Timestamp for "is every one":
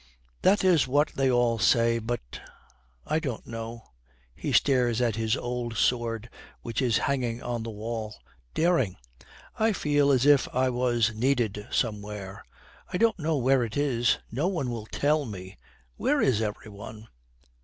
16.19-17.07